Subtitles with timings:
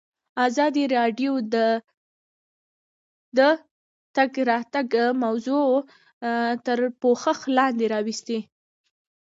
[0.47, 1.55] ازادي راډیو د
[3.37, 3.39] د
[4.15, 5.67] تګ راتګ ازادي موضوع
[6.65, 8.39] تر پوښښ لاندې راوستې.